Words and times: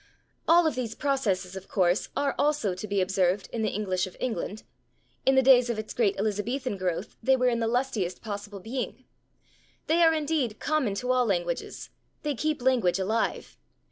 All 0.47 0.65
of 0.65 0.73
these 0.73 0.95
processes, 0.95 1.55
of 1.55 1.67
course, 1.67 2.09
are 2.17 2.33
also 2.39 2.73
to 2.73 2.87
be 2.87 3.01
observed 3.01 3.47
in 3.53 3.61
the 3.61 3.69
English 3.69 4.07
of 4.07 4.17
England; 4.19 4.63
in 5.27 5.35
the 5.35 5.43
days 5.43 5.69
of 5.69 5.77
its 5.77 5.93
great 5.93 6.17
Elizabethan 6.17 6.75
growth 6.77 7.17
they 7.21 7.35
were 7.35 7.49
in 7.49 7.59
the 7.59 7.67
lustiest 7.67 8.19
possible 8.19 8.59
being. 8.59 9.05
They 9.85 10.01
are, 10.01 10.15
indeed, 10.15 10.59
common 10.59 10.95
to 10.95 11.11
all 11.11 11.27
languages; 11.27 11.91
they 12.23 12.33
keep 12.33 12.63
language 12.63 12.97
alive. 12.97 13.59